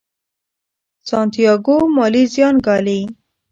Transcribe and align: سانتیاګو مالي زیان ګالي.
سانتیاګو 1.07 1.77
مالي 1.95 2.23
زیان 2.33 2.55
ګالي. 2.65 2.99